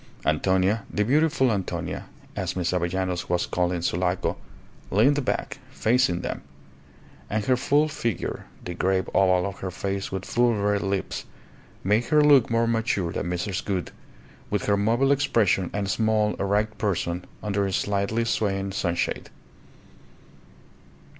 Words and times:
Antonia, 0.25 0.81
the 0.91 1.05
beautiful 1.05 1.51
Antonia, 1.51 2.05
as 2.35 2.55
Miss 2.55 2.71
Avellanos 2.73 3.29
was 3.29 3.45
called 3.45 3.71
in 3.71 3.83
Sulaco, 3.83 4.35
leaned 4.89 5.23
back, 5.23 5.59
facing 5.69 6.21
them; 6.21 6.41
and 7.29 7.45
her 7.45 7.55
full 7.55 7.87
figure, 7.87 8.45
the 8.65 8.73
grave 8.73 9.07
oval 9.13 9.45
of 9.45 9.59
her 9.59 9.69
face 9.69 10.11
with 10.11 10.25
full 10.25 10.55
red 10.55 10.81
lips, 10.81 11.25
made 11.83 12.05
her 12.05 12.23
look 12.23 12.49
more 12.49 12.65
mature 12.65 13.11
than 13.11 13.29
Mrs. 13.29 13.63
Gould, 13.63 13.91
with 14.49 14.65
her 14.65 14.75
mobile 14.75 15.11
expression 15.11 15.69
and 15.71 15.87
small, 15.87 16.33
erect 16.39 16.79
person 16.79 17.23
under 17.43 17.67
a 17.67 17.71
slightly 17.71 18.25
swaying 18.25 18.71
sunshade. 18.71 19.29